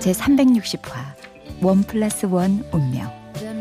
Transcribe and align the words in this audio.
제 0.00 0.12
360화 0.12 0.92
원 1.62 1.82
플러스 1.82 2.24
원 2.24 2.64
운명. 2.72 3.10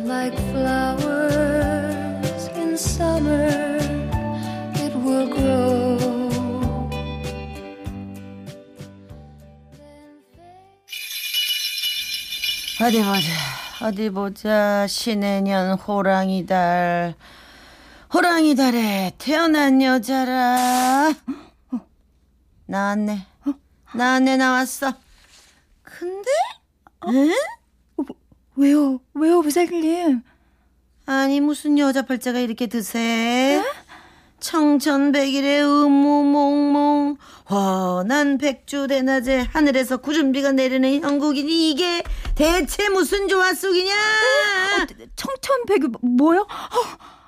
Like 0.05 0.37
flowers 0.49 2.49
in 2.55 2.73
summer 2.73 3.77
it 4.75 4.95
will 4.97 5.29
grow. 5.29 5.99
어디 12.81 13.03
보자 13.03 13.27
어디 13.81 14.09
보자 14.09 14.87
신해년 14.87 15.77
호랑이 15.77 16.45
달 16.45 17.15
호랑이 18.13 18.55
달에 18.55 19.11
태어난 19.17 19.81
여자라. 19.81 21.13
나왔네. 22.65 23.25
나왔네 23.93 24.37
나왔어 24.37 24.93
근데 25.97 26.29
응? 27.07 27.31
어, 27.97 28.03
왜요? 28.55 28.99
왜요, 29.13 29.41
부살님? 29.41 30.21
아니 31.05 31.41
무슨 31.41 31.77
여자 31.79 32.03
팔자가 32.03 32.39
이렇게 32.39 32.67
드세? 32.67 33.63
청천백일의 34.39 35.63
음모몽몽 35.63 37.17
환한 37.45 38.37
백주대낮에 38.37 39.39
하늘에서 39.51 39.97
구름비가 39.97 40.51
내리는 40.53 41.01
형국이니 41.01 41.71
이게 41.71 42.03
대체 42.35 42.89
무슨 42.89 43.27
조화 43.27 43.53
속이냐? 43.53 43.93
어, 43.93 44.85
청천백이 45.15 45.87
뭐요? 46.01 46.41
어. 46.41 47.18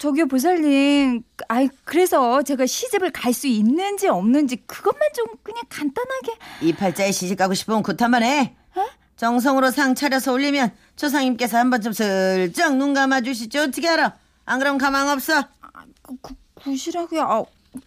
저기요 0.00 0.28
보살님 0.28 1.22
아이 1.48 1.68
그래서 1.84 2.42
제가 2.42 2.64
시집을 2.64 3.10
갈 3.10 3.34
수 3.34 3.46
있는지 3.46 4.08
없는지 4.08 4.56
그것만 4.66 5.00
좀 5.14 5.26
그냥 5.42 5.62
간단하게. 5.68 6.32
이 6.62 6.72
팔자에 6.72 7.12
시집 7.12 7.38
가고 7.38 7.52
싶으면 7.54 7.82
굿한번 7.82 8.22
해. 8.22 8.56
어? 8.74 8.86
정성으로 9.16 9.70
상 9.70 9.94
차려서 9.94 10.32
올리면 10.32 10.72
조상님께서 10.96 11.58
한 11.58 11.68
번쯤 11.70 11.92
슬쩍 11.92 12.76
눈 12.76 12.94
감아 12.94 13.20
주시죠. 13.20 13.60
어떻게 13.60 13.88
알아? 13.88 14.16
안 14.46 14.58
그럼 14.58 14.78
가망 14.78 15.08
없어. 15.10 15.38
아, 15.38 15.44
그, 16.02 16.16
그, 16.22 16.34
굿이라고요? 16.54 17.20
아, 17.22 17.44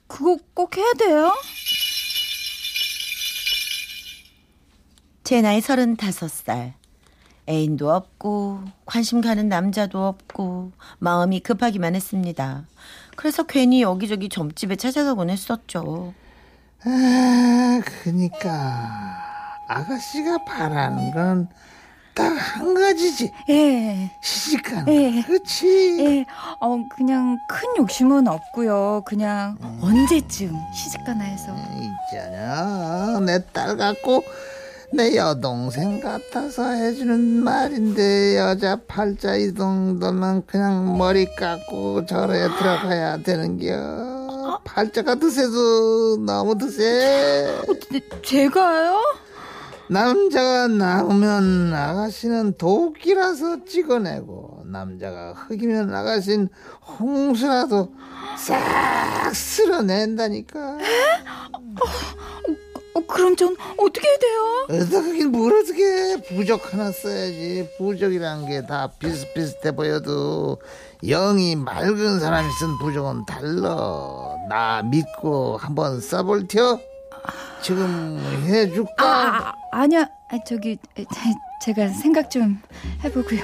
그거 0.08 0.38
꼭 0.54 0.78
해야 0.78 0.94
돼요? 0.94 1.34
제 5.24 5.42
나이 5.42 5.62
서른다섯 5.62 6.30
살 6.30 6.74
애인도 7.48 7.92
없고 7.92 8.62
관심 8.86 9.22
가는 9.22 9.50
남자도 9.50 10.06
없고 10.06 10.72
마음이 11.00 11.42
급하기만 11.42 11.96
했습니다. 11.96 12.64
그래서 13.16 13.44
괜히 13.44 13.82
여기저기 13.82 14.30
점집에 14.30 14.76
찾아가곤 14.76 15.30
했었죠. 15.30 16.14
아, 16.86 17.82
그니까 18.04 19.18
아가씨가 19.68 20.44
바라는 20.46 21.12
건 21.12 21.50
딱 22.16 22.32
한 22.38 22.76
가지지. 22.76 23.32
예. 23.50 24.12
시집가는 24.22 24.94
예. 24.94 25.22
그렇지. 25.24 25.98
예. 26.00 26.26
어, 26.60 26.78
그냥 26.96 27.40
큰 27.50 27.68
욕심은 27.78 28.28
없고요. 28.28 29.02
그냥 29.08 29.58
음. 29.64 29.80
언제쯤 29.82 30.56
시집가나 30.76 31.24
해서. 31.24 31.56
있잖아. 32.12 33.20
내 33.20 33.40
딸 33.52 33.78
갖고 33.78 34.24
내 34.94 35.16
여동생 35.16 36.00
같아서 36.00 36.70
해주는 36.70 37.44
말인데 37.44 38.38
여자 38.38 38.76
팔자 38.88 39.38
이 39.38 39.52
정도면 39.56 40.46
그냥 40.46 40.96
머리 41.00 41.26
깎고 41.36 42.06
절에 42.06 42.48
들어가야 42.60 43.18
되는겨 43.24 44.62
팔자가 44.64 45.16
드세도 45.16 46.18
너무 46.24 46.56
드세 46.60 47.58
어, 47.68 47.74
제가요? 48.22 49.02
남자가 49.90 50.68
나오면 50.68 51.74
아가씨는 51.74 52.54
도끼라서 52.60 53.66
찍어내고 53.66 54.66
남자가 54.68 55.34
흑이면 55.34 55.94
아가씨는 55.94 56.50
홍수라도 57.00 57.92
싹 58.38 59.34
쓸어낸다니까 59.34 60.78
에? 60.80 60.86
어, 62.96 63.00
어, 63.00 63.04
그럼 63.08 63.36
전 63.36 63.56
어떻게 63.78 64.08
해야 64.08 64.18
돼요? 64.18 64.84
어떻게 64.84 65.26
뭘 65.26 65.54
어떻게 65.54 66.22
부적 66.28 66.74
하나 66.74 66.92
써야지. 66.92 67.70
부적이란 67.78 68.46
게 68.48 68.62
다 68.68 68.88
비슷비슷해 69.00 69.76
보여도 69.76 70.60
영이 71.04 71.56
맑은 71.56 72.20
사람이 72.20 72.48
쓴 72.60 72.78
부적은 72.80 73.26
달라. 73.26 74.36
나 74.50 74.82
믿고 74.84 75.58
한번 75.58 76.00
써볼 76.00 76.48
텨 76.48 76.80
지금 77.62 78.20
해줄까? 78.46 78.94
아, 79.04 79.50
아, 79.50 79.54
아니야 79.72 80.02
아, 80.30 80.38
저기 80.46 80.78
제가 81.64 81.88
생각 81.90 82.30
좀 82.30 82.62
해보고요. 83.04 83.42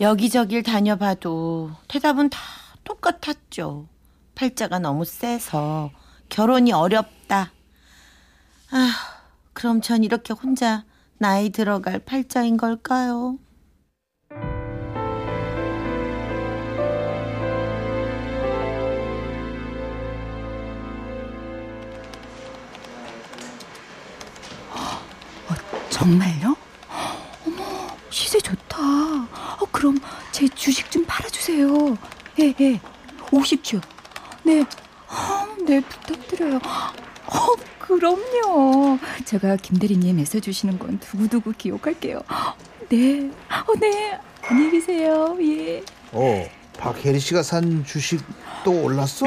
여기저길 0.00 0.62
다녀봐도 0.62 1.70
대답은 1.88 2.30
다 2.30 2.38
똑같았죠. 3.00 3.88
팔자가 4.34 4.78
너무 4.78 5.04
세서 5.04 5.90
결혼이 6.28 6.72
어렵다. 6.72 7.50
아, 8.70 8.92
그럼 9.52 9.80
전 9.80 10.04
이렇게 10.04 10.32
혼자 10.32 10.84
나이 11.18 11.50
들어갈 11.50 11.98
팔자인 11.98 12.56
걸까요? 12.56 13.38
어, 24.70 25.54
정말요? 25.90 26.56
어머, 27.46 27.96
시세 28.10 28.38
좋다. 28.38 28.78
어, 28.78 29.66
그럼 29.72 29.98
제 30.32 30.46
주식 30.48 30.90
좀 30.90 31.04
팔아주세요. 31.06 31.96
예, 32.38 32.54
예. 32.60 32.80
50주. 33.30 33.80
네. 34.44 34.60
어, 34.62 35.64
네, 35.66 35.80
부탁드려요. 35.80 36.56
어, 36.56 37.46
그럼요. 37.78 38.98
제가 39.24 39.56
김대리님 39.56 40.18
애써 40.20 40.38
주시는 40.40 40.78
건 40.78 40.98
두고두고 41.00 41.52
기억할게요. 41.58 42.22
네. 42.88 43.30
어, 43.66 43.74
네. 43.80 44.18
안녕히 44.42 44.70
계세요. 44.72 45.36
예. 45.40 45.82
어, 46.12 46.48
박혜리 46.78 47.18
씨가 47.20 47.42
산 47.42 47.84
주식 47.84 48.20
또 48.64 48.82
올랐어? 48.82 49.26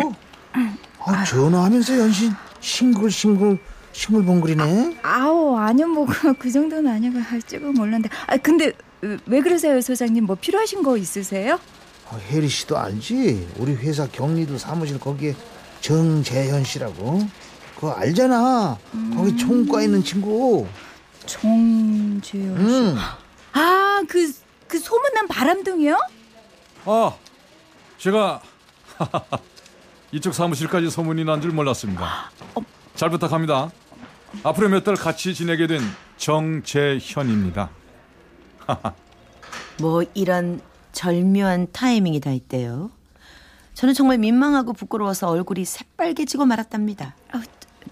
아, 1.00 1.24
전화하면서 1.25 1.97
연신 2.00 2.31
싱글싱글 2.62 3.59
싱글벙글이네. 3.92 4.98
아, 5.04 5.28
우 5.28 5.56
아니요, 5.56 5.88
뭐, 5.88 6.06
그, 6.06 6.33
그 6.38 6.51
정도는 6.51 6.92
아니고, 6.92 7.19
아, 7.19 7.39
조금 7.45 7.78
올랐는데. 7.80 8.10
아, 8.25 8.38
근데, 8.38 8.72
왜 9.28 9.42
그러세요, 9.42 9.80
소장님? 9.80 10.25
뭐 10.25 10.36
필요하신 10.36 10.81
거 10.81 10.98
있으세요? 10.98 11.60
아, 12.13 12.18
혜리 12.30 12.48
씨도 12.48 12.77
알지? 12.77 13.48
우리 13.57 13.74
회사 13.75 14.07
경리도 14.07 14.57
사무실 14.60 15.00
거기에 15.00 15.36
정재현 15.81 16.63
씨라고. 16.63 17.27
그거 17.75 17.92
알잖아. 17.94 18.77
음. 18.94 19.13
거기 19.15 19.36
총과 19.36 19.81
있는 19.81 20.04
친구. 20.04 20.68
정재현 21.25 22.21
씨. 22.21 22.38
음. 22.38 22.95
아, 23.54 24.04
그, 24.07 24.31
그 24.68 24.77
소문난 24.80 25.27
바람둥이요? 25.27 25.98
아, 26.86 27.13
제가 27.98 28.42
이쪽 30.12 30.36
사무실까지 30.36 30.92
소문이 30.92 31.24
난 31.25 31.42
줄 31.42 31.51
몰랐습니다. 31.51 32.31
어. 32.56 32.62
잘 32.95 33.09
부탁합니다. 33.09 33.71
앞으로 34.44 34.69
몇 34.69 34.83
달 34.83 34.95
같이 34.95 35.33
지내게 35.33 35.66
된 35.66 35.81
정재현입니다. 36.18 37.69
뭐 39.80 40.04
이런 40.13 40.62
절묘한 40.94 41.68
타이밍이 41.74 42.22
다 42.22 42.31
있대요. 42.31 42.90
저는 43.74 43.94
정말 43.94 44.18
민망하고 44.19 44.74
부끄러워서 44.74 45.30
얼굴이 45.30 45.66
새빨개지고 45.66 46.45
말았답니다. 46.45 47.16
어, 47.34 47.42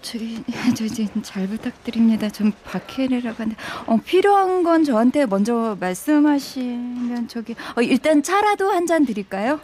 저기 0.00 0.42
저기 0.76 1.08
잘 1.22 1.46
부탁드립니다. 1.48 2.30
좀 2.30 2.52
박혜리라고 2.64 3.36
하는데 3.42 3.56
어, 3.86 3.98
필요한 4.04 4.62
건 4.62 4.84
저한테 4.84 5.26
먼저 5.26 5.76
말씀하시면 5.80 7.28
저기 7.28 7.54
어, 7.76 7.82
일단 7.82 8.22
차라도 8.22 8.70
한 8.70 8.86
잔 8.86 9.04
드릴까요? 9.04 9.60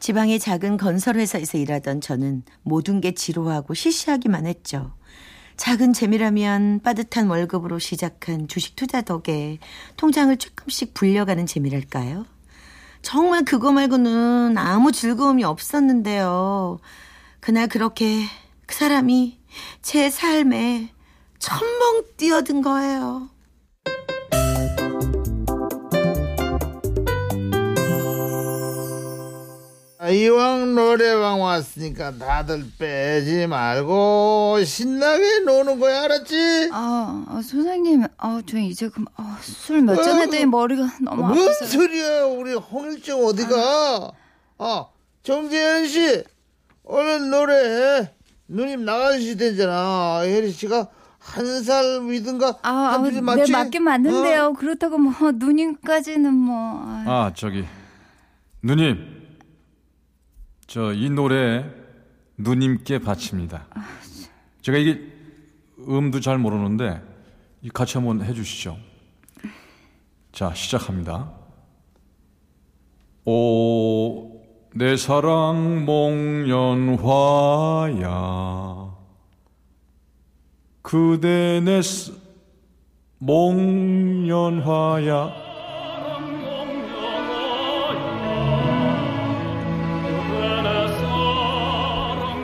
지방의 0.00 0.38
작은 0.38 0.78
건설회사에서 0.78 1.58
일하던 1.58 2.00
저는 2.00 2.42
모든 2.62 3.00
게 3.02 3.12
지루하고 3.12 3.74
시시하기만 3.74 4.46
했죠. 4.46 4.92
작은 5.60 5.92
재미라면 5.92 6.80
빠듯한 6.82 7.28
월급으로 7.28 7.78
시작한 7.78 8.48
주식 8.48 8.76
투자 8.76 9.02
덕에 9.02 9.58
통장을 9.98 10.34
조금씩 10.38 10.94
불려가는 10.94 11.44
재미랄까요? 11.44 12.24
정말 13.02 13.44
그거 13.44 13.70
말고는 13.70 14.56
아무 14.56 14.90
즐거움이 14.90 15.44
없었는데요. 15.44 16.78
그날 17.40 17.68
그렇게 17.68 18.24
그 18.64 18.74
사람이 18.74 19.38
제 19.82 20.08
삶에 20.08 20.94
천멍 21.38 22.04
뛰어든 22.16 22.62
거예요. 22.62 23.28
이왕 30.10 30.74
노래방 30.74 31.40
왔으니까 31.40 32.16
다들 32.18 32.64
빼지 32.78 33.46
말고 33.46 34.62
신나게 34.64 35.40
노는 35.40 35.78
거야 35.78 36.02
알았지? 36.04 36.70
아, 36.72 37.24
아 37.28 37.42
소장님, 37.42 38.04
아, 38.18 38.42
저 38.46 38.58
이제 38.58 38.88
그럼 38.88 39.06
아, 39.16 39.38
술몇 39.40 40.02
잔 40.02 40.20
했더니 40.20 40.46
머리가 40.46 40.88
너무 41.00 41.22
뭔 41.22 41.38
아파서. 41.42 41.66
소리야 41.66 42.24
우리 42.24 42.54
홍일정 42.54 43.24
어디가? 43.24 44.10
아 44.58 44.86
정재현 45.22 45.86
씨 45.88 46.24
얼른 46.84 47.30
노래해 47.30 48.10
누님 48.48 48.84
나가시 48.84 49.36
되잖아 49.36 50.20
혜리 50.22 50.50
씨가 50.50 50.88
한 51.18 51.62
살 51.62 52.06
위든가 52.06 52.58
아, 52.62 52.68
아, 52.70 52.92
한 52.94 53.02
네, 53.04 53.12
줄 53.12 53.20
맞지? 53.22 53.52
맞긴 53.52 53.84
맞는데요. 53.84 54.46
어? 54.46 54.52
그렇다고 54.54 54.96
뭐 54.96 55.12
누님까지는 55.32 56.32
뭐. 56.32 56.56
아, 56.82 57.04
아 57.06 57.32
저기 57.34 57.64
누님 58.62 59.19
저 60.70 60.92
이 60.94 61.10
노래 61.10 61.64
누님께 62.36 63.00
바칩니다. 63.00 63.66
제가 64.62 64.78
이게 64.78 65.00
음도 65.88 66.20
잘 66.20 66.38
모르는데 66.38 67.02
이 67.62 67.68
같이 67.70 67.98
한번 67.98 68.22
해주시죠. 68.22 68.76
자 70.32 70.54
시작합니다. 70.54 71.32
오 73.24 74.30
내 74.72 74.96
사랑 74.96 75.84
몽연화야 75.84 76.94
그대 80.80 81.60
내 81.64 81.82
스- 81.82 82.12
몽연화야 83.18 84.30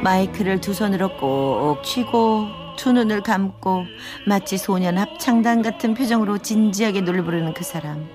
마이크를 0.06 0.60
두 0.60 0.72
손으로 0.72 1.16
꼭 1.16 1.82
쥐고 1.82 2.46
두 2.76 2.92
눈을 2.92 3.22
감고 3.22 3.86
마치 4.24 4.56
소년 4.56 4.98
합창단 4.98 5.62
같은 5.62 5.94
표정으로 5.94 6.38
진지하게 6.38 7.00
노래 7.00 7.22
부르는 7.22 7.54
그 7.54 7.64
사람. 7.64 8.08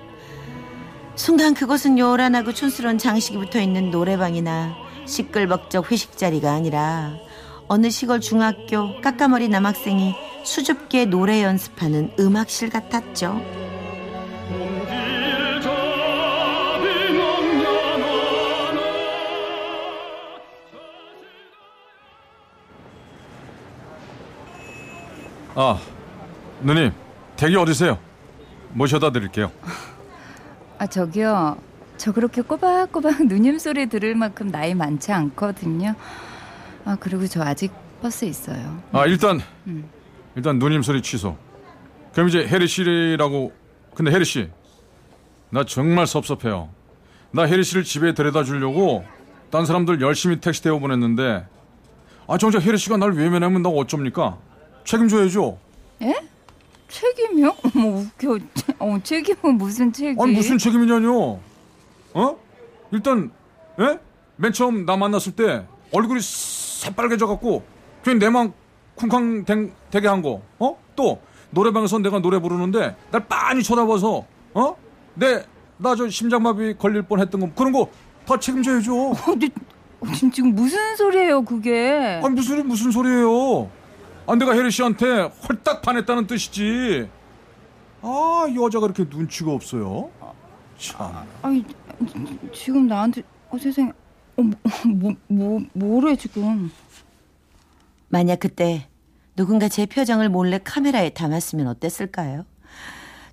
순간 1.16 1.52
그곳은 1.52 1.98
요란하고 1.98 2.54
촌스러운 2.54 2.96
장식이 2.96 3.36
붙어 3.36 3.60
있는 3.60 3.90
노래방이나 3.90 4.74
시끌벅적 5.04 5.92
회식 5.92 6.16
자리가 6.16 6.50
아니라 6.50 7.12
어느 7.68 7.90
시골 7.90 8.20
중학교 8.20 8.98
까까머리 9.02 9.48
남학생이 9.48 10.14
수줍게 10.44 11.04
노래 11.04 11.42
연습하는 11.42 12.10
음악실 12.18 12.70
같았죠. 12.70 13.38
아, 25.54 25.78
누님, 26.62 26.92
댁이 27.36 27.56
어디세요? 27.56 27.98
모셔다 28.70 29.10
드릴게요. 29.10 29.50
아, 30.78 30.86
저기요. 30.86 31.58
저 31.98 32.12
그렇게 32.12 32.40
꼬박꼬박 32.42 33.26
누님 33.28 33.58
소리 33.58 33.88
들을 33.88 34.14
만큼 34.14 34.50
나이 34.50 34.74
많지 34.74 35.12
않거든요. 35.12 35.94
아, 36.84 36.96
그리고 36.98 37.26
저 37.26 37.42
아직 37.42 37.70
버스 38.00 38.24
있어요. 38.24 38.82
아, 38.92 39.06
일단, 39.06 39.40
음. 39.66 39.88
일단 40.34 40.58
누님 40.58 40.82
소리 40.82 41.02
취소. 41.02 41.36
그럼 42.12 42.28
이제 42.28 42.46
혜리 42.46 42.66
씨라고, 42.66 43.52
근데 43.94 44.10
혜리 44.10 44.24
씨, 44.24 44.50
나 45.50 45.64
정말 45.64 46.06
섭섭해요. 46.06 46.70
나 47.30 47.42
혜리 47.42 47.62
씨를 47.62 47.84
집에 47.84 48.14
데려다 48.14 48.42
주려고 48.42 49.04
딴 49.50 49.66
사람들 49.66 50.00
열심히 50.00 50.40
택시 50.40 50.62
태워 50.62 50.78
보냈는데, 50.78 51.46
아, 52.26 52.38
정작 52.38 52.62
혜리 52.62 52.78
씨가 52.78 52.96
날 52.96 53.12
외면하면 53.12 53.62
나 53.62 53.68
어쩝니까? 53.68 54.38
책임져야죠. 54.84 55.58
예? 56.02 56.14
책임이요? 56.88 57.54
어머, 57.76 57.88
웃겨. 58.00 58.38
어, 58.78 58.98
책임은 59.02 59.56
무슨 59.56 59.92
책임? 59.92 60.20
아니, 60.20 60.32
무슨 60.34 60.58
책임이냐뇨? 60.58 61.38
어? 62.14 62.36
일단, 62.90 63.30
예? 63.80 63.98
맨 64.36 64.52
처음 64.52 64.84
나 64.84 64.96
만났을 64.96 65.32
때 65.32 65.64
얼굴이 65.92 66.20
새빨개져 66.20 67.26
갖고 67.26 67.62
괜히 68.04 68.18
내맘 68.18 68.52
쿵쾅 68.96 69.44
댕- 69.44 69.72
되게 69.90 70.08
한 70.08 70.20
거, 70.20 70.42
어? 70.58 70.76
또 70.96 71.20
노래방에서 71.50 71.98
내가 72.00 72.18
노래 72.18 72.38
부르는데 72.38 72.96
날 73.10 73.26
빤히 73.28 73.62
쳐다봐서, 73.62 74.24
어? 74.54 74.76
내, 75.14 75.44
나 75.78 75.94
저 75.96 76.08
심장마비 76.08 76.74
걸릴 76.78 77.02
뻔 77.02 77.20
했던 77.20 77.40
거 77.40 77.50
그런 77.54 77.72
거 77.72 77.88
다 78.26 78.38
책임져야죠. 78.38 79.10
어, 79.10 79.14
근데 79.24 79.48
지금 80.32 80.54
무슨 80.54 80.94
소리예요, 80.96 81.42
그게? 81.42 82.20
아니 82.22 82.34
무슨 82.34 82.66
무슨 82.68 82.90
소리예요? 82.92 83.68
아 84.26 84.34
내가 84.34 84.54
혜리 84.54 84.70
씨한테 84.70 85.22
홀딱 85.48 85.82
반했다는 85.82 86.26
뜻이지. 86.26 87.08
아이 88.02 88.56
여자가 88.56 88.86
이렇게 88.86 89.04
눈치가 89.04 89.52
없어요. 89.52 90.10
참. 90.78 91.24
아니, 91.42 91.64
지금 92.52 92.88
나한테, 92.88 93.22
어, 93.50 93.58
세상에. 93.58 93.90
어, 94.36 94.42
뭐, 94.88 95.14
뭐, 95.28 95.60
뭐래, 95.72 96.16
지금. 96.16 96.70
만약 98.08 98.40
그때 98.40 98.88
누군가 99.36 99.68
제 99.68 99.86
표정을 99.86 100.28
몰래 100.28 100.58
카메라에 100.62 101.10
담았으면 101.10 101.66
어땠을까요? 101.68 102.44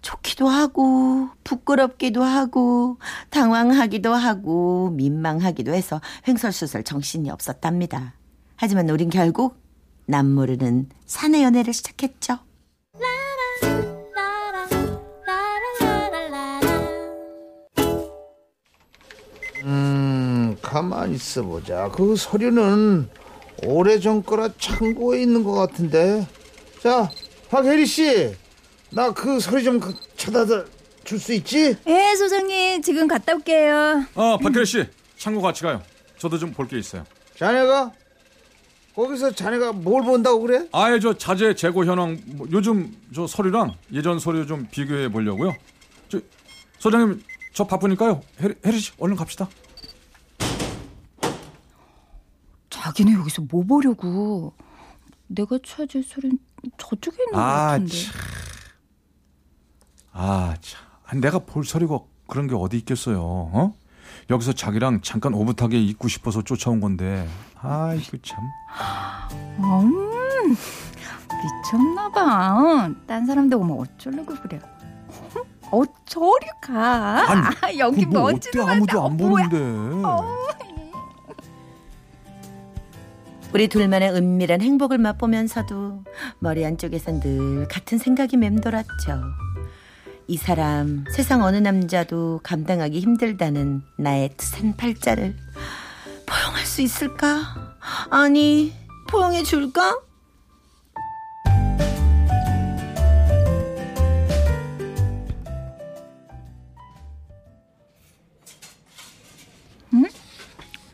좋기도 0.01 0.47
하고 0.47 1.27
부끄럽기도 1.43 2.23
하고 2.23 2.97
당황하기도 3.31 4.13
하고 4.13 4.91
민망하기도 4.91 5.73
해서 5.73 5.99
횡설수설 6.27 6.83
정신이 6.83 7.29
없었답니다. 7.29 8.13
하지만 8.55 8.89
우린 8.89 9.09
결국 9.09 9.57
남모르는 10.13 10.89
사내 11.05 11.43
연애를 11.43 11.71
시작했죠. 11.71 12.39
음 19.63 20.57
가만히 20.61 21.15
있어 21.15 21.43
보자 21.43 21.89
그 21.93 22.15
서류는 22.15 23.09
오래전 23.65 24.23
거라 24.23 24.49
창고에 24.57 25.21
있는 25.21 25.43
것 25.43 25.53
같은데 25.53 26.25
자 26.81 27.09
박혜리 27.49 27.85
씨 27.85 28.33
나 28.91 29.11
그 29.13 29.39
서류 29.39 29.61
좀 29.63 29.79
그- 29.79 29.93
찾아다 30.17 30.65
줄 31.03 31.19
수 31.19 31.31
있지? 31.33 31.75
예, 31.87 32.15
소장님, 32.15 32.81
지금 32.83 33.07
갔다 33.07 33.33
올게요. 33.35 34.03
아 34.15 34.37
박혜리 34.41 34.65
씨 34.65 34.83
창고 35.17 35.41
같이 35.41 35.61
가요. 35.63 35.81
저도 36.17 36.37
좀 36.39 36.53
볼 36.53 36.67
게 36.67 36.77
있어요. 36.79 37.03
자네가 37.37 37.91
거기서 38.99 39.31
자네가 39.31 39.71
뭘 39.71 40.03
본다고 40.03 40.41
그래? 40.41 40.67
아예 40.73 40.99
저 40.99 41.13
자재 41.17 41.55
재고 41.55 41.85
현황 41.85 42.19
뭐 42.35 42.45
요즘 42.51 42.93
저 43.15 43.25
서류랑 43.25 43.73
예전 43.93 44.19
서류 44.19 44.45
좀 44.45 44.67
비교해 44.69 45.07
보려고요. 45.09 45.55
저 46.09 46.19
소장님 46.79 47.23
저 47.53 47.65
바쁘니까요. 47.65 48.19
혜리 48.41 48.79
씨 48.79 48.91
얼른 48.99 49.15
갑시다. 49.15 49.47
자기네 52.69 53.13
여기서 53.13 53.43
뭐 53.49 53.63
보려고. 53.63 54.53
내가 55.27 55.59
찾을 55.63 56.03
소리는 56.03 56.37
저쪽에 56.77 57.15
있는 57.23 57.33
것 57.33 57.39
아, 57.39 57.67
같은데. 57.67 57.91
참. 57.95 58.13
아, 60.11 60.55
참. 60.59 61.21
내가 61.21 61.39
볼 61.39 61.63
서류가 61.63 61.99
그런 62.27 62.47
게 62.47 62.55
어디 62.55 62.77
있겠어요. 62.77 63.21
어? 63.21 63.75
여기서 64.29 64.53
자기랑 64.53 65.01
잠깐 65.01 65.33
오붓하게 65.33 65.81
있고 65.81 66.07
싶어서 66.07 66.41
쫓아온 66.43 66.79
건데. 66.79 67.27
아이고 67.61 68.17
참. 68.21 68.39
음, 69.59 70.55
미쳤나봐. 71.71 72.89
딴 73.07 73.25
사람들 73.25 73.57
오면 73.57 73.79
어쩌려고 73.79 74.35
그래. 74.35 74.59
어, 75.71 75.81
저리 76.05 76.47
가. 76.61 77.29
아니, 77.31 77.41
아, 77.61 77.77
여기 77.77 78.05
어때 78.05 78.11
멋지는 78.17 78.69
아무도 78.69 79.01
어, 79.01 79.07
안 79.09 79.17
뭐야. 79.17 79.49
보는데. 79.49 80.09
우리 83.51 83.67
둘만의 83.67 84.11
은밀한 84.11 84.61
행복을 84.61 84.99
맛보면서도 84.99 86.03
머리 86.37 86.63
안쪽에선 86.65 87.19
늘 87.19 87.67
같은 87.67 87.97
생각이 87.97 88.37
맴돌았죠. 88.37 89.23
이 90.29 90.37
사람 90.37 91.05
세상 91.09 91.41
어느 91.41 91.57
남자도 91.57 92.41
감당하기 92.43 92.99
힘들다는 92.99 93.81
나의 93.97 94.29
센 94.37 94.77
팔자를 94.77 95.35
포용할 96.27 96.63
수 96.67 96.83
있을까? 96.83 97.75
아니, 98.11 98.71
포용해 99.09 99.41
줄까? 99.41 99.99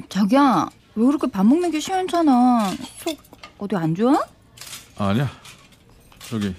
자기야, 0.08 0.70
왜 0.96 1.06
그렇게 1.08 1.28
밥 1.30 1.46
먹는 1.46 1.72
게 1.72 1.82
시원찮아? 1.82 2.74
속 3.04 3.18
어디 3.58 3.76
안 3.76 3.94
좋아? 3.94 4.18
아니야. 4.98 5.30
저기 6.30 6.56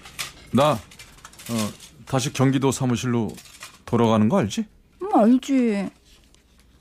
나 0.52 0.72
어, 0.72 1.85
다시 2.06 2.32
경기도 2.32 2.70
사무실로 2.70 3.28
돌아가는 3.84 4.28
거 4.28 4.38
알지? 4.38 4.64
음, 5.02 5.14
알지. 5.14 5.90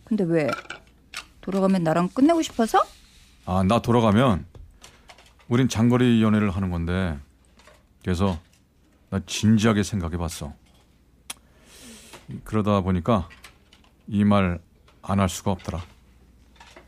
근데 0.03 0.23
왜? 0.23 0.47
돌아가면 1.41 1.83
나랑 1.83 2.09
끝내고 2.09 2.41
싶어서? 2.41 2.79
아, 3.45 3.63
나 3.63 3.81
돌아가면 3.81 4.45
우린 5.47 5.67
장거리 5.69 6.21
연애를 6.23 6.49
하는 6.49 6.69
건데 6.71 7.17
그래서 8.03 8.39
나 9.09 9.19
진지하게 9.25 9.83
생각해 9.83 10.17
봤어. 10.17 10.53
그러다 12.43 12.81
보니까 12.81 13.29
이 14.07 14.23
말 14.23 14.59
안 15.07 15.19
할 15.19 15.29
수가 15.29 15.51
없더라. 15.51 15.83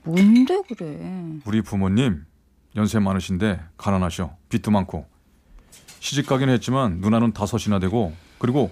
뭔데 0.03 0.60
그래? 0.67 1.39
우리 1.46 1.62
부모님 1.62 2.25
연세 2.75 2.98
많으신데 3.00 3.60
가난하셔. 3.77 4.36
빚도 4.50 4.72
많고. 4.72 5.06
시집 6.00 6.25
가긴 6.25 6.50
했지만 6.50 7.00
누나는 7.00 7.34
다섯이나 7.34 7.77
되고 7.77 8.15
그리고 8.39 8.72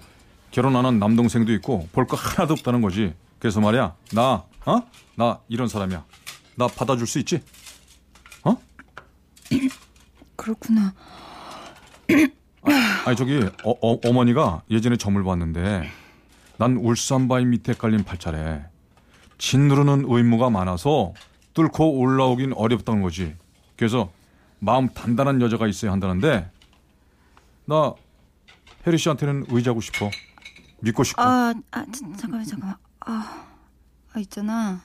결혼 0.50 0.76
안 0.76 0.84
한 0.84 0.98
남동생도 0.98 1.52
있고 1.54 1.88
볼 1.92 2.06
거 2.06 2.16
하나도 2.16 2.54
없다는 2.54 2.80
거지. 2.82 3.14
그래서 3.38 3.60
말이야. 3.60 3.94
나, 4.12 4.44
어? 4.64 4.82
나 5.16 5.40
이런 5.48 5.68
사람이야. 5.68 6.04
나 6.56 6.66
받아줄 6.68 7.06
수 7.06 7.18
있지? 7.18 7.42
어? 8.44 8.56
그렇구나. 10.36 10.94
아 13.04 13.10
니 13.10 13.16
저기 13.16 13.38
어, 13.64 13.70
어, 13.70 13.98
어머니가 14.08 14.62
예전에 14.70 14.96
점을 14.96 15.22
봤는데 15.22 15.88
난 16.58 16.76
울산 16.76 17.28
바위 17.28 17.44
밑에 17.44 17.74
깔린 17.74 18.04
팔자래. 18.04 18.64
짓누르는 19.38 20.04
의무가 20.08 20.48
많아서 20.50 21.12
뚫고 21.54 21.98
올라오긴 21.98 22.54
어렵다는 22.54 23.02
거지. 23.02 23.34
그래서 23.76 24.10
마음 24.58 24.88
단단한 24.88 25.40
여자가 25.42 25.66
있어야 25.66 25.92
한다는데 25.92 26.50
나 27.66 27.92
혜리 28.86 28.98
씨한테는 28.98 29.46
의지하고 29.48 29.80
싶어. 29.80 30.10
믿고 30.80 31.02
싶고. 31.02 31.20
아, 31.20 31.52
아 31.72 31.84
자, 31.86 32.00
잠깐만 32.16 32.44
잠깐만. 32.44 32.76
아, 33.00 33.46
아 34.12 34.18
있잖아. 34.20 34.80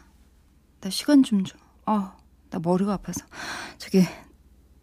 나 0.79 0.89
시간 0.89 1.21
좀 1.21 1.43
줘. 1.43 1.57
아, 1.85 2.15
나 2.49 2.59
머리가 2.59 2.93
아파서. 2.93 3.25
저기 3.77 4.03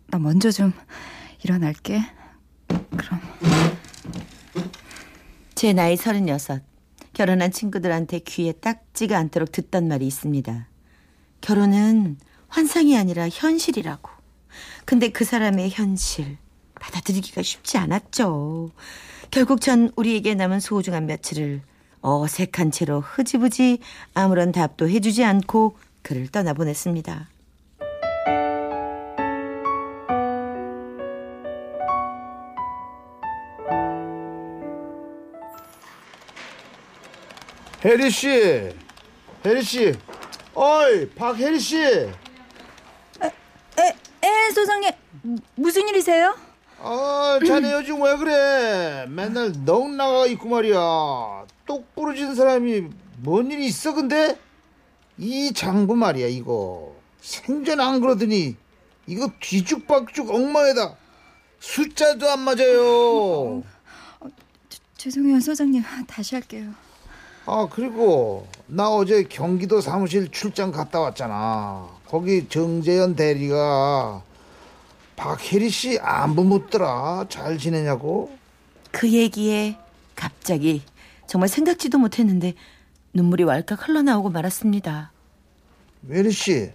나 0.07 0.19
먼저 0.19 0.51
좀 0.51 0.73
일어날게. 1.43 2.01
그럼. 2.69 3.21
제 5.55 5.73
나이 5.73 5.97
서른여섯. 5.97 6.63
결혼한 7.13 7.51
친구들한테 7.51 8.21
귀에 8.21 8.53
딱지가 8.53 9.19
않도록 9.19 9.51
듣던 9.51 9.89
말이 9.89 10.07
있습니다. 10.07 10.69
결혼은 11.41 12.17
환상이 12.47 12.97
아니라 12.97 13.29
현실이라고. 13.29 14.11
근데 14.85 15.09
그 15.09 15.25
사람의 15.25 15.71
현실 15.71 16.39
받아들이기가 16.79 17.43
쉽지 17.43 17.79
않았죠. 17.79 18.71
결국 19.31 19.61
전 19.61 19.91
우리에게 19.97 20.35
남은 20.35 20.61
소중한 20.61 21.07
며칠을 21.07 21.63
어색한 22.01 22.71
채로 22.71 23.01
흐지부지 23.01 23.79
아무런 24.15 24.53
답도 24.53 24.89
해주지 24.89 25.25
않고 25.25 25.77
그를 26.03 26.29
떠나보냈습니다. 26.29 27.29
혜리 37.85 38.11
씨, 38.11 38.29
혜리 39.45 39.63
씨, 39.63 39.95
어이 40.55 41.09
박혜리 41.11 41.61
씨. 41.61 41.77
에, 41.79 42.11
에, 43.79 44.51
소장님 44.53 44.91
무슨 45.55 45.87
일이세요? 45.89 46.48
아, 46.81 47.39
자네 47.45 47.73
요즘 47.73 48.01
왜 48.03 48.17
그래? 48.17 49.07
맨날 49.09 49.53
넋 49.65 49.97
나가 49.97 50.27
있고 50.27 50.49
말이야. 50.49 51.45
똑 51.67 51.95
부러진 51.95 52.35
사람이 52.35 52.85
뭔 53.19 53.51
일이 53.51 53.67
있어 53.67 53.95
근데? 53.95 54.39
이 55.19 55.53
장부 55.53 55.97
말이야 55.97 56.29
이거. 56.29 56.95
생전 57.21 57.81
안 57.81 58.01
그러더니 58.01 58.57
이거 59.07 59.29
뒤죽박죽 59.41 60.31
엉망에다 60.31 60.95
숫자도 61.59 62.31
안 62.31 62.41
맞아요. 62.41 63.63
죄송해요 64.97 65.41
소장님 65.41 65.83
다시 66.07 66.35
할게요. 66.37 66.71
아 67.47 67.67
그리고 67.71 68.47
나 68.67 68.89
어제 68.89 69.25
경기도 69.25 69.81
사무실 69.81 70.31
출장 70.31 70.71
갔다 70.71 71.01
왔잖아. 71.01 71.89
거기 72.07 72.49
정재현 72.49 73.17
대리가 73.17 74.23
박혜리 75.29 75.69
씨 75.69 75.99
안부 75.99 76.45
묻더라. 76.45 77.27
잘 77.29 77.59
지내냐고? 77.59 78.31
그 78.93 79.11
얘기에 79.13 79.77
갑자기 80.15 80.83
정말 81.27 81.49
생각지도 81.49 81.99
못했는데 81.99 82.55
눈물이 83.13 83.43
왈칵 83.45 83.89
흘러나오고 83.89 84.31
말았습니다. 84.31 85.11
혜리 86.09 86.31
씨, 86.31 86.71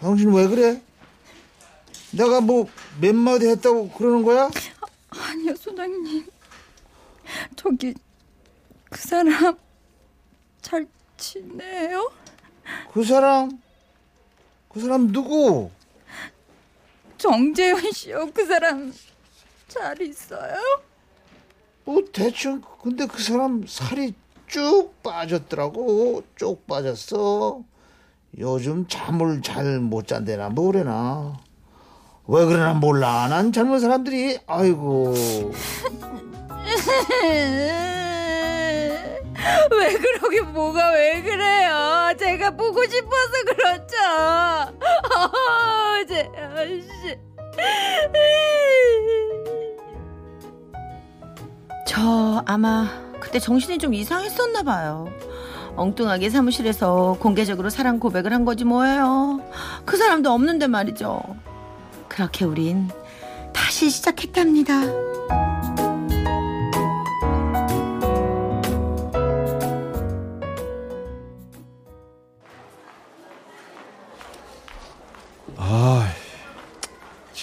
당신 0.00 0.32
왜 0.32 0.48
그래? 0.48 0.82
내가 2.12 2.40
뭐 2.40 2.66
몇 3.00 3.14
마디 3.14 3.46
했다고 3.48 3.90
그러는 3.90 4.22
거야? 4.22 4.50
아니요 5.10 5.54
소장님. 5.54 6.26
저기 7.54 7.94
그 8.88 8.98
사람 9.06 9.56
잘 10.62 10.86
지내요? 11.18 12.10
그 12.92 13.04
사람, 13.04 13.50
그 14.70 14.80
사람 14.80 15.12
누구? 15.12 15.70
정재현 17.18 17.90
씨요. 17.92 18.30
그 18.32 18.46
사람 18.46 18.92
잘 19.66 20.00
있어요? 20.00 20.54
뭐 21.84 22.02
대충 22.12 22.62
근데 22.82 23.06
그 23.06 23.22
사람 23.22 23.64
살이 23.66 24.14
쭉 24.46 24.90
빠졌더라고. 25.02 26.22
쭉 26.36 26.66
빠졌어. 26.66 27.62
요즘 28.38 28.86
잠을 28.88 29.42
잘 29.42 29.80
못 29.80 30.06
잔대나 30.06 30.50
뭐래나. 30.50 31.38
왜 32.26 32.44
그러나 32.44 32.74
몰라. 32.74 33.26
난 33.28 33.52
젊은 33.52 33.80
사람들이 33.80 34.38
아이고. 34.46 35.14
왜 39.70 39.94
그러게 39.94 40.40
뭐가 40.42 40.92
왜 40.92 41.22
그래요? 41.22 42.12
제가 42.18 42.50
보고 42.50 42.82
싶어서 42.84 43.44
그렇죠. 43.46 43.96
어, 45.14 46.06
재현 46.06 46.82
씨. 46.82 47.18
저 51.86 52.42
아마 52.46 52.88
그때 53.20 53.38
정신이 53.38 53.78
좀 53.78 53.94
이상했었나 53.94 54.62
봐요. 54.62 55.08
엉뚱하게 55.76 56.30
사무실에서 56.30 57.16
공개적으로 57.20 57.70
사랑 57.70 58.00
고백을 58.00 58.32
한 58.32 58.44
거지 58.44 58.64
뭐예요. 58.64 59.40
그 59.84 59.96
사람도 59.96 60.30
없는데 60.30 60.66
말이죠. 60.66 61.22
그렇게 62.08 62.44
우린 62.44 62.88
다시 63.52 63.88
시작했답니다. 63.90 64.82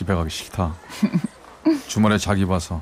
집에 0.06 0.14
가기 0.14 0.30
싫다. 0.30 0.76
주말에 1.88 2.20
자기 2.20 2.46
봐서 2.46 2.80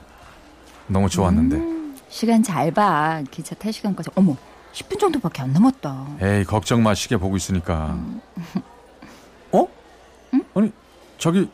너무 0.88 1.08
좋았는데. 1.10 1.96
시간 2.10 2.44
잘 2.44 2.70
봐. 2.70 3.24
기차 3.32 3.56
탈 3.56 3.72
시간까지. 3.72 4.10
어머, 4.16 4.36
10분 4.74 5.00
정도밖에 5.00 5.42
안 5.42 5.54
남았다. 5.54 6.18
에이 6.20 6.44
걱정 6.44 6.84
마 6.84 6.94
시계 6.94 7.16
보고 7.16 7.38
있으니까. 7.38 7.98
어? 9.54 9.68
아니 10.54 10.72
저기 11.18 11.50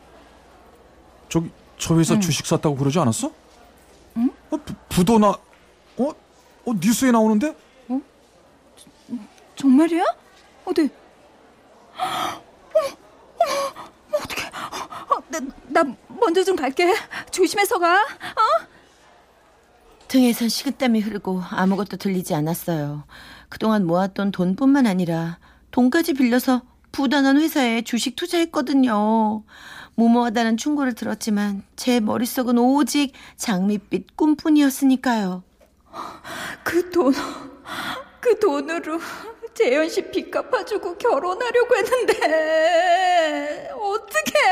저기 1.28 1.48
저 1.78 1.96
회사 1.96 2.18
주식 2.18 2.44
샀다고 2.46 2.74
그러지 2.74 2.98
않았어? 2.98 3.30
응? 4.16 4.30
어, 4.50 4.56
부, 4.56 4.74
부도 4.88 5.20
나 5.20 5.28
어? 5.28 6.08
어 6.64 6.72
뉴스에 6.80 7.12
나오는데? 7.12 7.54
정말이야? 9.54 10.02
어디? 10.64 10.90
나, 15.30 15.40
나 15.68 15.96
먼저 16.08 16.44
좀 16.44 16.56
갈게. 16.56 16.94
조심해서 17.30 17.78
가. 17.78 18.02
어? 18.02 18.66
등에선 20.08 20.48
식은땀이 20.48 21.00
흐르고 21.00 21.40
아무것도 21.50 21.96
들리지 21.96 22.34
않았어요. 22.34 23.04
그동안 23.48 23.86
모았던 23.86 24.32
돈뿐만 24.32 24.86
아니라 24.86 25.38
돈까지 25.70 26.14
빌려서 26.14 26.62
부단한 26.90 27.40
회사에 27.40 27.82
주식 27.82 28.16
투자했거든요. 28.16 29.44
무모하다는 29.94 30.56
충고를 30.56 30.94
들었지만 30.94 31.62
제 31.76 32.00
머릿속은 32.00 32.58
오직 32.58 33.12
장밋빛 33.36 34.16
꿈뿐이었으니까요. 34.16 35.44
그 36.64 36.90
돈, 36.90 37.12
그 38.20 38.38
돈으로 38.40 38.98
재현 39.54 39.88
씨 39.88 40.10
빚 40.10 40.30
갚아주고 40.30 40.96
결혼하려고 40.98 41.76
했는데 41.76 43.70
어떡해? 43.72 44.42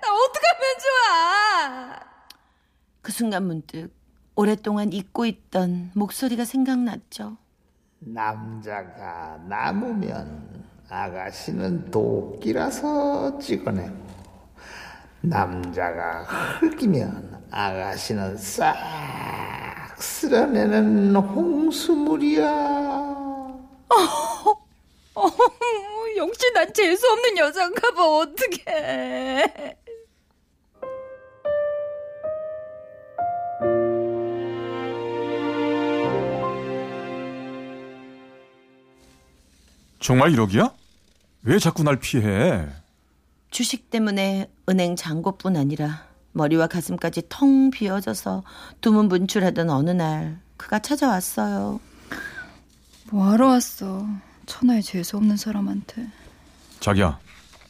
나 0.00 0.08
어떡하면 0.14 0.62
좋아? 0.80 2.00
그 3.02 3.12
순간 3.12 3.44
문득 3.44 3.90
오랫동안 4.36 4.92
잊고 4.92 5.26
있던 5.26 5.90
목소리가 5.94 6.44
생각났죠. 6.44 7.36
남자가 7.98 9.38
남으면 9.48 10.64
아가씨는 10.88 11.90
도끼라서 11.90 13.38
찍어내고 13.38 13.96
남자가 15.22 16.22
흙이면 16.60 17.44
아가씨는 17.50 18.36
싹 18.38 18.74
쓸어내는 19.98 21.14
홍수물이야. 21.16 22.89
어, 25.14 25.30
역시 26.16 26.52
난 26.52 26.72
재수없는 26.72 27.36
여잔가 27.36 27.92
봐 27.92 28.04
어떡해? 28.04 29.76
정말 40.00 40.32
1억이야? 40.32 40.72
왜 41.42 41.58
자꾸 41.58 41.82
날 41.82 41.96
피해? 41.96 42.66
주식 43.50 43.90
때문에 43.90 44.50
은행 44.68 44.96
잔고뿐 44.96 45.56
아니라 45.56 46.06
머리와 46.32 46.68
가슴까지 46.68 47.22
텅 47.28 47.70
비어져서 47.70 48.42
두문 48.80 49.08
분출하던 49.08 49.68
어느 49.70 49.90
날 49.90 50.40
그가 50.56 50.78
찾아왔어요. 50.78 51.80
뭐하러 53.10 53.48
왔어? 53.48 54.06
천하에 54.46 54.80
재수 54.82 55.16
없는 55.16 55.36
사람한테. 55.36 56.08
자기야, 56.80 57.18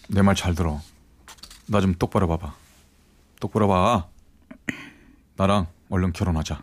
내 0.08 0.22
말 0.22 0.34
잘 0.34 0.54
들어. 0.54 0.80
나 1.66 1.80
좀 1.80 1.94
똑바로 1.94 2.26
봐봐. 2.28 2.54
똑바로 3.40 3.68
봐. 3.68 4.08
나랑 5.36 5.66
얼른 5.88 6.12
결혼하자. 6.12 6.62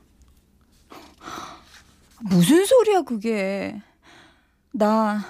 무슨 2.21 2.65
소리야 2.65 3.01
그게? 3.03 3.81
나 4.73 5.23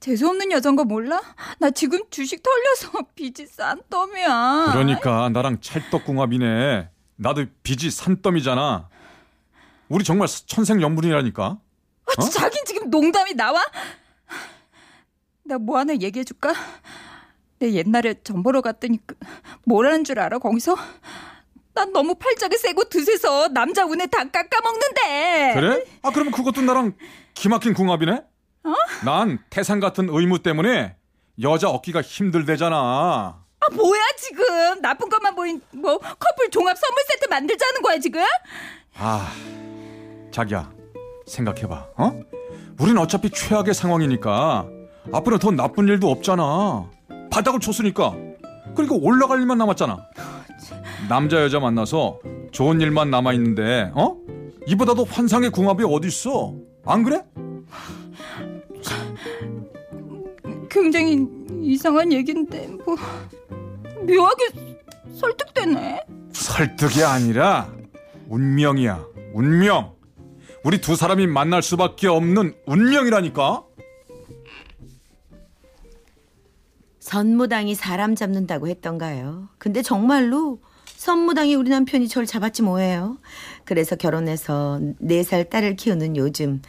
재수 0.00 0.28
없는 0.28 0.50
여잔 0.52 0.74
거 0.76 0.84
몰라? 0.84 1.20
나 1.58 1.70
지금 1.70 2.00
주식 2.10 2.42
털려서 2.42 3.06
빚이 3.14 3.46
싼 3.46 3.80
덤이야. 3.88 4.70
그러니까 4.72 5.28
나랑 5.30 5.60
찰떡궁합이네. 5.60 6.90
나도 7.16 7.46
빚이 7.62 7.90
산더미잖아. 7.90 8.88
우리 9.88 10.04
정말 10.04 10.28
천생연분이라니까. 10.28 11.58
아, 12.16 12.22
자긴 12.30 12.64
지금 12.64 12.90
농담이 12.90 13.34
나와? 13.34 13.64
나 15.44 15.56
뭐 15.58 15.78
하나 15.78 15.94
얘기해 15.94 16.24
줄까? 16.24 16.52
내 17.58 17.72
옛날에 17.72 18.14
전 18.22 18.42
보러 18.42 18.60
갔더니 18.60 18.98
그, 19.06 19.16
뭐라는 19.64 20.04
줄 20.04 20.18
알아? 20.20 20.38
거기서 20.38 20.76
난 21.74 21.92
너무 21.92 22.14
팔짝이 22.16 22.56
세고 22.58 22.84
드세서 22.88 23.48
남자 23.48 23.84
운에 23.84 24.06
다 24.06 24.24
깎아먹는데. 24.28 25.52
그래? 25.54 25.84
아 26.02 26.10
그러면 26.10 26.32
그것도 26.32 26.60
나랑 26.62 26.94
기막힌 27.34 27.72
궁합이네. 27.74 28.22
난 29.04 29.38
태산 29.48 29.80
같은 29.80 30.08
의무 30.10 30.42
때문에 30.42 30.96
여자 31.40 31.70
얻기가 31.70 32.02
힘들대잖아. 32.02 32.76
아 33.60 33.70
뭐야 33.72 34.00
지금 34.18 34.80
나쁜 34.82 35.08
것만 35.08 35.34
보인 35.34 35.60
뭐 35.72 35.98
커플 35.98 36.50
종합 36.50 36.76
선물 36.76 37.02
세트 37.08 37.28
만들자는 37.28 37.82
거야 37.82 37.98
지금? 37.98 38.22
아, 38.96 39.32
자기야, 40.30 40.70
생각해봐. 41.28 41.86
어? 41.96 42.20
우린 42.80 42.98
어차피 42.98 43.30
최악의 43.30 43.74
상황이니까 43.74 44.66
앞으로 45.12 45.38
더 45.38 45.50
나쁜 45.50 45.88
일도 45.88 46.10
없잖아. 46.10 46.88
바닥을 47.30 47.60
쳤으니까. 47.60 48.14
그리고 48.74 49.00
올라갈 49.02 49.40
일만 49.40 49.58
남았잖아. 49.58 49.98
남자 51.08 51.42
여자 51.42 51.58
만나서 51.60 52.18
좋은 52.52 52.80
일만 52.80 53.10
남아 53.10 53.32
있는데, 53.34 53.90
어? 53.94 54.16
이보다도 54.66 55.04
환상의 55.04 55.50
궁합이 55.50 55.84
어디 55.86 56.08
있어? 56.08 56.54
안 56.84 57.02
그래? 57.02 57.22
굉장히 60.70 61.26
이상한 61.62 62.12
얘긴데 62.12 62.68
뭐 62.84 62.96
묘하게 64.06 64.44
설득되네. 65.14 66.04
설득이 66.32 67.02
아니라 67.02 67.70
운명이야. 68.28 69.04
운명. 69.32 69.97
우리 70.64 70.80
두 70.80 70.96
사람이 70.96 71.26
만날 71.26 71.62
수밖에 71.62 72.08
없는 72.08 72.54
운명이라니까. 72.66 73.64
선무당이 77.00 77.74
사람 77.74 78.14
잡는다고 78.14 78.68
했던가요? 78.68 79.48
근데 79.58 79.82
정말로 79.82 80.60
선무당이 80.86 81.54
우리 81.54 81.70
남편이 81.70 82.08
절 82.08 82.26
잡았지 82.26 82.62
뭐예요. 82.62 83.18
그래서 83.64 83.96
결혼해서 83.96 84.80
네 84.98 85.22
살 85.22 85.48
딸을 85.48 85.76
키우는 85.76 86.16
요즘 86.16 86.60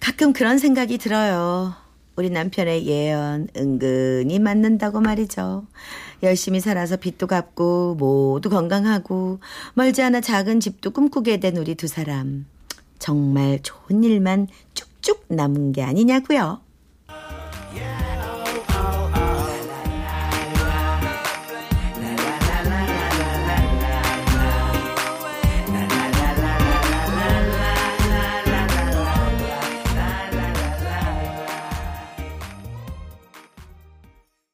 가끔 0.00 0.32
그런 0.32 0.58
생각이 0.58 0.98
들어요. 0.98 1.74
우리 2.16 2.28
남편의 2.30 2.86
예언 2.86 3.48
은근히 3.56 4.38
맞는다고 4.38 5.00
말이죠. 5.00 5.66
열심히 6.22 6.60
살아서 6.60 6.96
빚도 6.96 7.26
갚고 7.26 7.94
모두 7.94 8.50
건강하고 8.50 9.38
멀지 9.74 10.02
않아 10.02 10.20
작은 10.20 10.60
집도 10.60 10.90
꿈꾸게 10.90 11.38
된 11.40 11.56
우리 11.56 11.74
두 11.76 11.86
사람. 11.86 12.46
정말 12.98 13.60
좋은 13.62 14.04
일만 14.04 14.48
쭉쭉 14.74 15.26
남은 15.28 15.72
게 15.72 15.82
아니냐고요. 15.82 16.65